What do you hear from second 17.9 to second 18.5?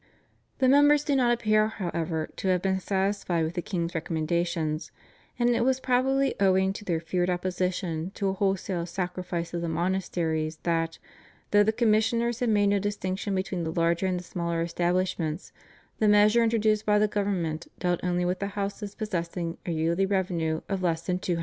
only with the